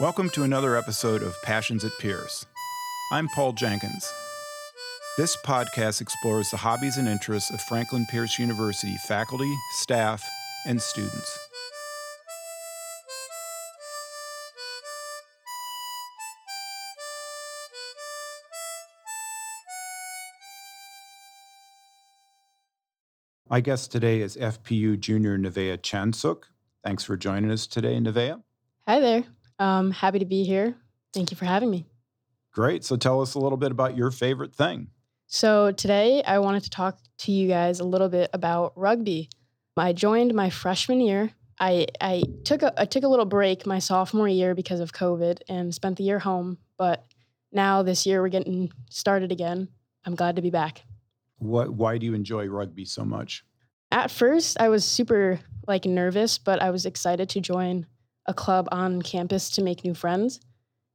[0.00, 2.46] Welcome to another episode of Passions at Pierce.
[3.10, 4.08] I'm Paul Jenkins.
[5.16, 10.22] This podcast explores the hobbies and interests of Franklin Pierce University faculty, staff,
[10.68, 11.36] and students.
[23.50, 26.44] My guest today is FPU junior Nevaeh Chansouk.
[26.84, 28.40] Thanks for joining us today, Nevaeh.
[28.86, 29.24] Hi there.
[29.58, 30.74] Um, happy to be here.
[31.12, 31.86] Thank you for having me.
[32.52, 32.84] Great.
[32.84, 34.88] So tell us a little bit about your favorite thing.
[35.26, 39.28] So today I wanted to talk to you guys a little bit about rugby.
[39.76, 41.30] I joined my freshman year.
[41.60, 45.40] I, I took a I took a little break my sophomore year because of COVID
[45.48, 46.58] and spent the year home.
[46.76, 47.04] But
[47.52, 49.68] now this year we're getting started again.
[50.04, 50.82] I'm glad to be back.
[51.38, 53.44] What why do you enjoy rugby so much?
[53.90, 57.86] At first I was super like nervous, but I was excited to join
[58.28, 60.40] a club on campus to make new friends.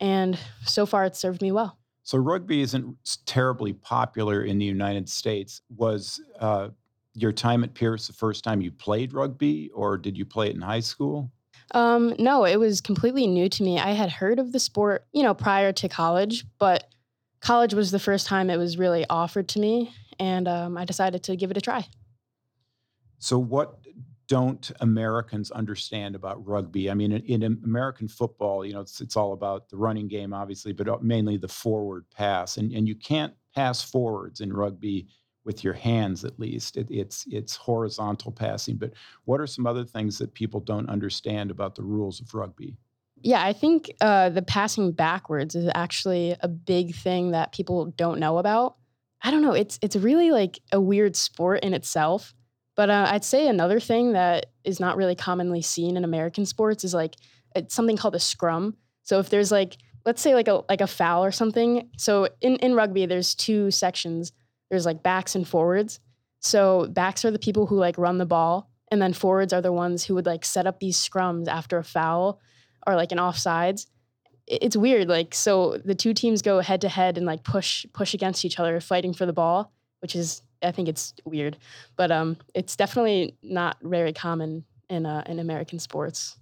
[0.00, 1.78] And so far it's served me well.
[2.02, 2.96] So rugby isn't
[3.26, 5.62] terribly popular in the United States.
[5.76, 6.70] Was uh,
[7.14, 10.56] your time at Pierce the first time you played rugby, or did you play it
[10.56, 11.30] in high school?
[11.72, 13.78] Um, no, it was completely new to me.
[13.78, 16.88] I had heard of the sport, you know, prior to college, but
[17.40, 21.22] college was the first time it was really offered to me, and um, I decided
[21.24, 21.86] to give it a try.
[23.18, 23.78] So, what
[24.30, 26.88] don't Americans understand about rugby?
[26.88, 30.32] I mean, in, in, American football, you know, it's, it's all about the running game,
[30.32, 35.08] obviously, but uh, mainly the forward pass, and and you can't pass forwards in rugby
[35.44, 36.76] with your hands at least.
[36.76, 38.76] It, it's it's horizontal passing.
[38.76, 38.92] But
[39.24, 42.76] what are some other things that people don't understand about the rules of rugby?
[43.22, 48.20] Yeah, I think uh, the passing backwards is actually a big thing that people don't
[48.20, 48.76] know about.
[49.22, 49.54] I don't know.
[49.54, 52.32] It's it's really like a weird sport in itself.
[52.76, 56.84] But uh, I'd say another thing that is not really commonly seen in American sports
[56.84, 57.16] is like
[57.54, 58.76] it's something called a scrum.
[59.02, 61.90] So if there's like let's say like a like a foul or something.
[61.96, 64.32] So in in rugby there's two sections.
[64.70, 66.00] There's like backs and forwards.
[66.40, 69.72] So backs are the people who like run the ball and then forwards are the
[69.72, 72.40] ones who would like set up these scrums after a foul
[72.86, 73.86] or like an offsides.
[74.46, 78.14] It's weird like so the two teams go head to head and like push push
[78.14, 81.56] against each other fighting for the ball, which is I think it's weird,
[81.96, 86.39] but um, it's definitely not very common in uh, in American sports.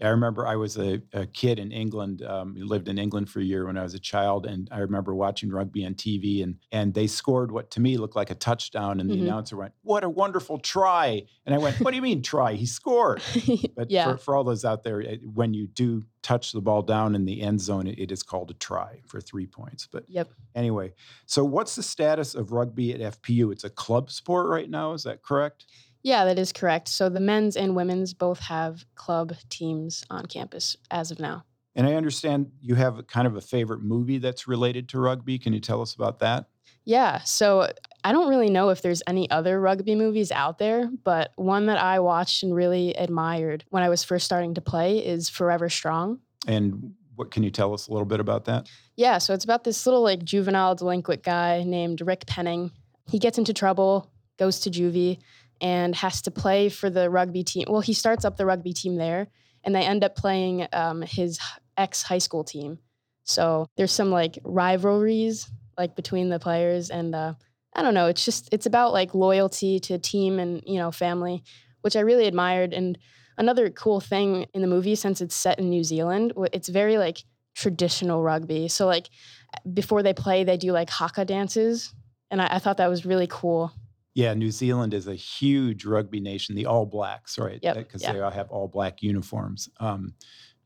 [0.00, 2.22] I remember I was a, a kid in England.
[2.22, 5.14] Um, lived in England for a year when I was a child, and I remember
[5.14, 9.00] watching rugby on TV, and and they scored what to me looked like a touchdown,
[9.00, 9.24] and the mm-hmm.
[9.24, 12.54] announcer went, "What a wonderful try!" And I went, "What do you mean try?
[12.54, 13.22] He scored!"
[13.74, 14.12] But yeah.
[14.12, 17.40] for, for all those out there, when you do touch the ball down in the
[17.40, 19.88] end zone, it is called a try for three points.
[19.90, 20.28] But yep.
[20.54, 20.94] anyway,
[21.26, 23.52] so what's the status of rugby at FPU?
[23.52, 24.92] It's a club sport right now.
[24.92, 25.66] Is that correct?
[26.08, 26.88] Yeah, that is correct.
[26.88, 31.44] So the men's and women's both have club teams on campus as of now.
[31.74, 35.38] And I understand you have kind of a favorite movie that's related to rugby.
[35.38, 36.46] Can you tell us about that?
[36.86, 37.20] Yeah.
[37.24, 37.70] So
[38.04, 41.76] I don't really know if there's any other rugby movies out there, but one that
[41.76, 46.20] I watched and really admired when I was first starting to play is Forever Strong.
[46.46, 48.66] And what can you tell us a little bit about that?
[48.96, 52.70] Yeah, so it's about this little like juvenile delinquent guy named Rick Penning.
[53.10, 55.18] He gets into trouble, goes to juvie,
[55.60, 57.66] and has to play for the rugby team.
[57.68, 59.28] Well, he starts up the rugby team there,
[59.64, 61.38] and they end up playing um, his
[61.76, 62.78] ex high school team.
[63.24, 67.34] So there's some like rivalries like between the players, and uh,
[67.74, 68.06] I don't know.
[68.06, 71.44] It's just it's about like loyalty to team and you know family,
[71.82, 72.72] which I really admired.
[72.72, 72.98] And
[73.36, 77.24] another cool thing in the movie, since it's set in New Zealand, it's very like
[77.54, 78.68] traditional rugby.
[78.68, 79.08] So like
[79.72, 81.92] before they play, they do like haka dances,
[82.30, 83.72] and I, I thought that was really cool.
[84.18, 86.56] Yeah, New Zealand is a huge rugby nation.
[86.56, 87.62] The All Blacks, right?
[87.62, 88.14] Because yep.
[88.14, 89.68] they all have all black uniforms.
[89.78, 90.12] Um,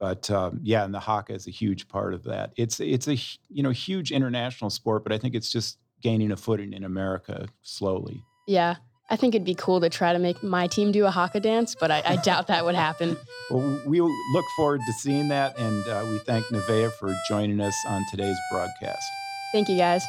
[0.00, 2.54] but um, yeah, and the haka is a huge part of that.
[2.56, 3.18] It's it's a
[3.50, 7.46] you know huge international sport, but I think it's just gaining a footing in America
[7.60, 8.24] slowly.
[8.48, 8.76] Yeah,
[9.10, 11.76] I think it'd be cool to try to make my team do a haka dance,
[11.78, 13.14] but I, I doubt that would happen.
[13.50, 17.76] Well, we look forward to seeing that, and uh, we thank Nevaeh for joining us
[17.86, 19.04] on today's broadcast.
[19.52, 20.02] Thank you, guys.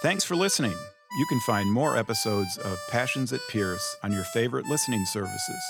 [0.00, 0.76] Thanks for listening.
[1.18, 5.60] You can find more episodes of Passions at Pierce on your favorite listening services.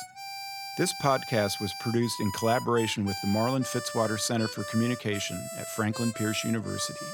[0.76, 6.12] This podcast was produced in collaboration with the Marlin Fitzwater Center for Communication at Franklin
[6.12, 7.06] Pierce University.